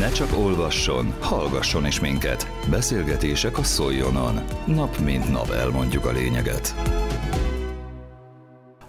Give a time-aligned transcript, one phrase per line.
[0.00, 2.40] Ne csak olvasson, hallgasson is minket.
[2.76, 4.34] Beszélgetések a Szoljonon.
[4.78, 6.74] Nap mint nap elmondjuk a lényeget.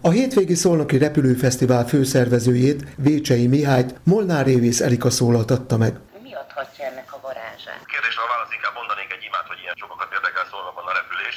[0.02, 5.94] A hétvégi Szolnoki Repülőfesztivál főszervezőjét, Vécsei Mihályt Molnár Révész Erika szólaltatta meg.
[6.28, 7.82] Mi adhatja ennek a varázsát?
[7.94, 11.36] Kérdésre a válasz inkább mondanék egy imát, hogy ilyen sokakat érdekel Szolnokon a repülés.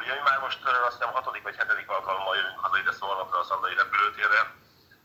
[0.00, 0.58] Ugye mi már most
[0.88, 4.40] azt hiszem hatodik vagy hetedik alkalommal jövünk haza ide Szolnokra a Szandai repülőtérre.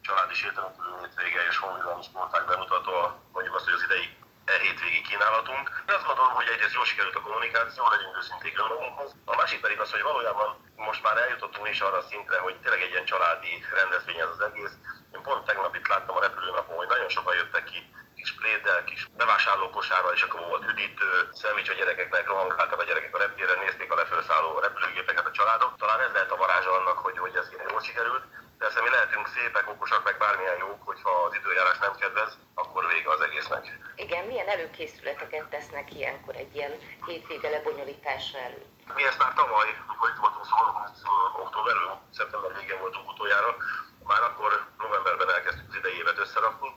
[0.02, 2.96] Családi sétálópülő hétvége és honvédelmi sportág bemutató,
[3.34, 4.08] mondjuk azt, hogy az idei
[4.46, 5.84] e hétvégi kínálatunk.
[5.86, 9.12] De azt gondolom, hogy egyrészt jól sikerült a kommunikáció, legyünk őszinték magunkhoz.
[9.26, 12.82] A másik pedig az, hogy valójában most már eljutottunk is arra a szintre, hogy tényleg
[12.82, 14.76] egy ilyen családi rendezvény ez az egész.
[15.16, 17.80] Én pont tegnap itt láttam a repülőnapon, hogy nagyon sokan jöttek ki
[18.22, 23.18] kis pléddel, kis bevásárlókosárral, és akkor volt üdítő, szemics a gyerekeknek, rohangáltak a gyerekek a
[23.18, 25.78] reptéren, nézték a lefelszálló repülőgépeket a családok.
[25.78, 28.24] Talán ez lehet a varázsa annak, hogy, hogy ez ilyen jól sikerült.
[28.62, 33.10] Persze mi lehetünk szépek, okosak, meg bármilyen jók, hogyha az időjárás nem kedvez, akkor vége
[33.10, 33.64] az egésznek.
[33.96, 36.74] Igen, milyen előkészületeket tesznek ilyenkor egy ilyen
[37.06, 38.96] hétvége lebonyolítása előtt?
[38.96, 41.76] Mi ezt már tavaly, amikor itt voltunk szóval, október,
[42.18, 43.56] szeptember végén voltunk utoljára,
[44.04, 46.70] már akkor novemberben elkezdtük az idei évet összerakni,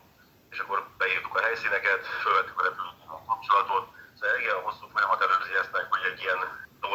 [0.50, 3.84] és akkor beírtuk a helyszíneket, fölvettük a repülőgépet kapcsolatot.
[4.18, 6.40] Szóval igen, a hosszú folyamat előzi ezt meg, hogy egy ilyen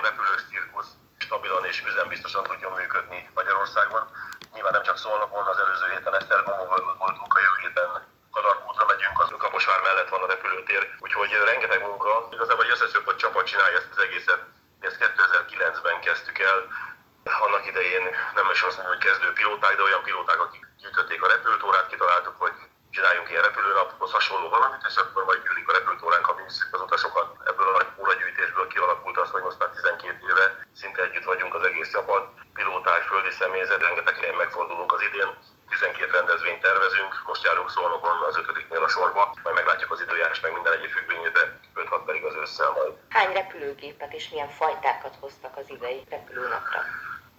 [0.02, 4.04] repülős cirkusz stabilan és üzembiztosan tudjon működni Magyarországon.
[5.00, 6.68] Csak Szolnokon, az előző héten Esztergomon
[7.04, 7.90] voltunk, a jövő héten
[8.32, 12.28] Kadarkútra megyünk, az Kaposvár mellett van a repülőtér, úgyhogy rengeteg munka.
[12.32, 14.42] Igazából egy összeszokott csapat csinálja ezt az egészet.
[14.80, 16.58] Mi ezt 2009-ben kezdtük el,
[17.46, 18.04] annak idején
[18.38, 22.36] nem is azt mondom, hogy kezdő pilóták, de olyan pilóták, akik gyűjtötték a repülőtórát, kitaláltuk,
[22.44, 22.54] hogy
[22.96, 26.42] csináljunk ilyen repülőnaphoz hasonló valamit, és akkor majd gyűlik a repülőtóránk, ami
[26.72, 27.28] az utasokat.
[27.50, 30.46] Ebből a óragyűjtésből kialakult az, hogy most már 12 éve
[30.80, 35.30] szinte együtt vagyunk az egész csapat, pilóták, földi személyzet, rengeteg helyen megfordulunk az idén.
[35.70, 40.54] 12 rendezvényt tervezünk, most járunk Szolnokon az ötödiknél a sorba, majd meglátjuk az időjárás meg
[40.54, 41.44] minden egyéb függvényét, de
[41.76, 42.94] 5-6 pedig az ősszel majd.
[43.10, 46.80] Hány repülőgépet és milyen fajtákat hoztak az idei repülőnapra?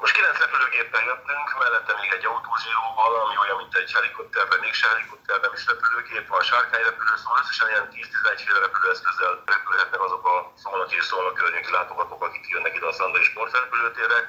[0.02, 4.74] Most 9 repülőgéppel jöttünk, mellette még egy autózsíróval, ami olyan, mint egy helikopter, de még
[4.80, 10.24] se helikopter, nem is repülőgép, van sárkányrepülő, szóval összesen ilyen 10-11 féle repülőeszközzel repülhetnek azok
[10.34, 14.20] a szolnak és szolnak környéki látogatók, akik jönnek ide a Szandai sportrepülőtérre.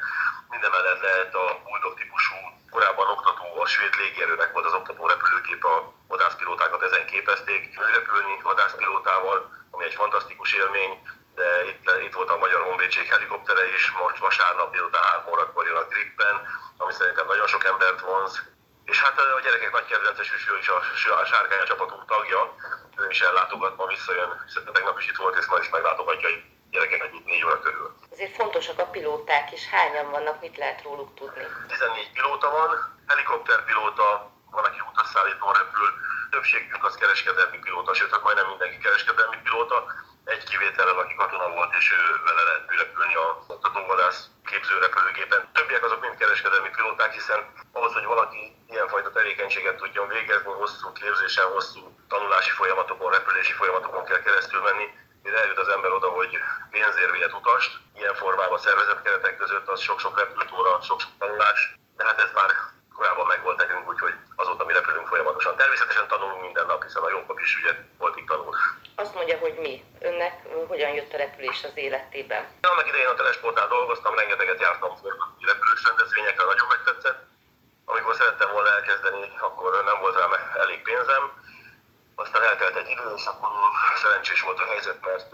[0.52, 2.36] Minden mellett a Bulldog típusú,
[2.70, 9.38] korábban oktató, a svéd légierőnek volt az oktató repülőgép, a vadászpilótákat ezen képezték, repülni vadászpilótával,
[9.72, 10.94] ami egy fantasztikus élmény,
[11.36, 15.76] de itt, itt volt a Magyar Honvédség helikoptere is, most vasárnap délután 3 órakor jön
[15.76, 16.36] a Grippen,
[16.78, 18.42] ami szerintem nagyon sok embert vonz.
[18.86, 20.78] És hát a gyerekek nagy kedvence Süső is a,
[21.22, 22.56] a sárkány a csapatunk tagja,
[22.98, 26.44] ő is ellátogat, ma visszajön, hiszen tegnap is itt volt, és ma is meglátogatja egy
[26.72, 27.01] gyerekek
[28.62, 31.46] Azért fontosak a pilóták, és hányan vannak, mit lehet róluk tudni?
[31.68, 32.70] 14 pilóta van,
[33.08, 34.08] helikopterpilóta,
[34.56, 35.90] van, aki utasszállítón repül,
[36.34, 39.78] többségünk az kereskedelmi pilóta, sőt, hát majdnem mindenki kereskedelmi pilóta,
[40.34, 45.42] egy kivétellel, aki katona volt, és ő vele lehet repülni a oktatóvadász képző repülőgépen.
[45.54, 47.40] Többiek azok mind kereskedelmi pilóták, hiszen
[47.78, 48.42] ahhoz, hogy valaki
[48.74, 51.82] ilyenfajta tevékenységet tudjon végezni, hosszú képzésen, hosszú
[52.14, 54.88] tanulási folyamatokon, repülési folyamatokon kell keresztül menni,
[55.24, 56.38] eljut az ember oda, hogy
[56.70, 62.32] pénzérvényt utast, ilyen formában szervezett keretek között, az sok-sok repülőtóra, sok-sok tanulás, de hát ez
[62.34, 62.50] már
[62.96, 65.56] korábban megvolt nekünk, úgyhogy azóta mi repülünk folyamatosan.
[65.56, 68.56] Természetesen tanulunk minden nap, hiszen a jókap is ugye voltig tanul.
[68.96, 69.84] Azt mondja, hogy mi?
[70.00, 70.34] Önnek
[70.68, 72.48] hogyan jött a repülés az életében?
[72.62, 74.92] Annak idején a telesportnál dolgoztam, rengeteget jártam
[75.40, 77.20] repülős rendezvényekre, nagyon megtetszett.
[77.86, 80.28] Amikor szerettem volna elkezdeni, akkor nem volt rá
[80.60, 81.32] elég pénzem.
[82.24, 83.50] Aztán eltelt egy idő, és akkor
[83.96, 85.32] szerencsés volt a helyzet, mert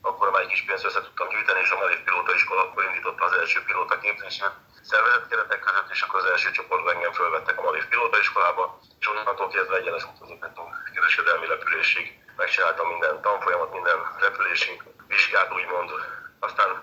[0.00, 3.24] akkor már egy kis pénzt össze tudtam gyűjteni, és a Malév Pilóta Iskola akkor indította
[3.24, 4.50] az első pilóta képzését
[4.82, 9.08] szervezett keretek között, és akkor az első csoportban engem fölvettek a Malév Pilóta Iskolába, és
[9.08, 10.62] onnantól kezdve egyenes út a
[10.94, 12.18] kereskedelmi repülésig.
[12.36, 15.90] Megcsináltam minden tanfolyamat, minden repülési vizsgát, úgymond.
[16.40, 16.82] Aztán,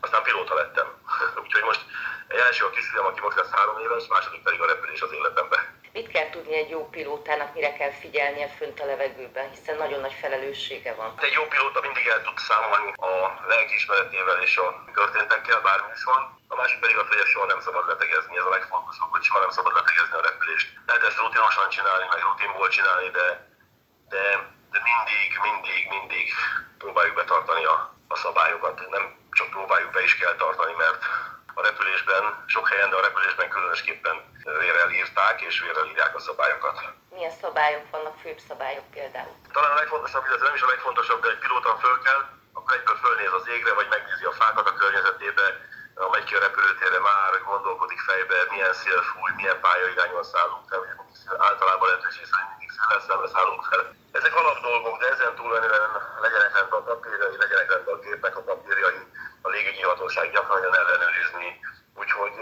[0.00, 0.86] aztán pilóta lettem.
[1.42, 1.84] Úgyhogy most
[2.28, 5.77] egy első a kisfiam, aki most lesz három éves, második pedig a repülés az életemben.
[5.92, 10.16] Mit kell tudni egy jó pilótának, mire kell figyelnie fönt a levegőben, hiszen nagyon nagy
[10.20, 11.14] felelőssége van?
[11.20, 13.12] Egy jó pilóta mindig el tud számolni a
[13.48, 16.22] lelkiismeretével és a történtekkel, bármi is van.
[16.48, 19.50] A másik pedig az, hogy soha nem szabad letegezni, ez a legfontosabb, hogy soha nem
[19.50, 20.68] szabad letegezni a repülést.
[20.86, 23.26] Lehet ezt rutinosan csinálni, meg rutinból csinálni, de,
[24.08, 24.22] de,
[24.72, 26.26] de mindig, mindig, mindig
[26.78, 28.88] próbáljuk betartani a, a szabályokat.
[28.90, 31.02] Nem csak próbáljuk be is kell tartani, mert
[31.58, 34.16] a repülésben, sok helyen, de a repülésben különösképpen
[34.58, 36.76] vérrel írták és vérrel írják a szabályokat.
[37.16, 39.34] Milyen szabályok vannak, főbb szabályok például?
[39.52, 42.22] Talán a legfontosabb, illetve nem is a legfontosabb, de egy pilóta föl kell,
[42.56, 45.46] akkor egyből fölnéz az égre, vagy megnézi a fákat a környezetébe,
[45.94, 50.64] amegy ki a repülőtérre már gondolkodik fejbe, milyen szél fúj, milyen pályairányon szállunk,
[51.48, 53.82] általában lehetőség szerint mindig széles szemre szállunk fel.
[54.18, 55.90] Ezek alap dolgok, de ezen túlmenően
[56.24, 59.00] legyenek rend a papírjai, legyenek rend a gépnek a papírjai,
[59.42, 61.60] a légügyi hatóság gyakran ellenőrizni.
[61.94, 62.32] Úgyhogy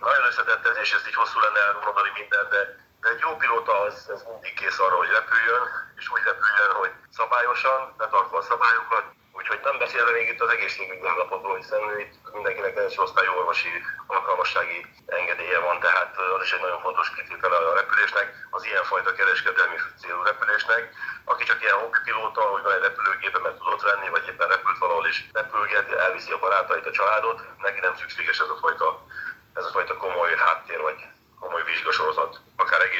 [0.00, 2.60] nagyon összetett ez, és ezt így hosszú lenne elmondani minden, de,
[3.00, 5.64] de egy jó pilóta az, az mindig kész arra, hogy repüljön,
[5.96, 9.04] és úgy repüljön, hogy szabályosan, betartva a szabályokat,
[9.40, 13.68] Úgyhogy nem beszélve még itt az egészségügyi állapotról, hiszen itt mindenkinek első osztályú orvosi
[14.06, 19.76] alkalmassági engedélye van, tehát az is egy nagyon fontos kritikele a repülésnek, az ilyenfajta kereskedelmi
[20.00, 20.82] célú repülésnek.
[21.24, 25.06] Aki csak ilyen pilóta, hogy van egy repülőgépe, meg tudott venni, vagy éppen repült valahol
[25.06, 29.06] is repülget, elviszi a barátait, a családot, neki nem szükséges ez a fajta,
[29.54, 30.98] ez a fajta komoly háttér, vagy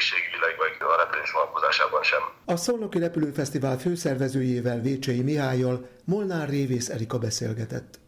[0.01, 2.21] egészségügyileg, vagy a repülés vonatkozásában sem.
[2.45, 7.99] A Szolnoki Repülőfesztivál főszervezőjével Vécsei Mihályjal Molnár Révész Erika beszélgetett.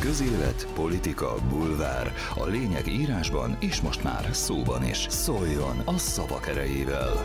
[0.00, 2.12] Közélet, politika, bulvár.
[2.34, 5.06] A lényeg írásban és most már szóban is.
[5.08, 7.22] Szóljon a szavak erejével!